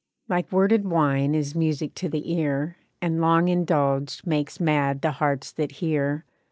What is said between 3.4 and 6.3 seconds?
indulged makes mad the hearts that hear.